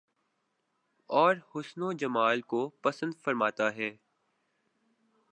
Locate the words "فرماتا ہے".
3.23-3.91